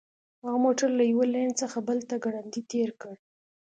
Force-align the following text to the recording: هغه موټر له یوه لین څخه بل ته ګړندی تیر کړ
هغه 0.43 0.57
موټر 0.65 0.89
له 0.99 1.03
یوه 1.11 1.25
لین 1.33 1.51
څخه 1.61 1.77
بل 1.87 1.99
ته 2.09 2.15
ګړندی 2.23 2.61
تیر 2.71 2.89
کړ 3.01 3.15